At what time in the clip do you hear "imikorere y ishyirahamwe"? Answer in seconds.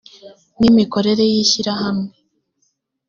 0.71-2.11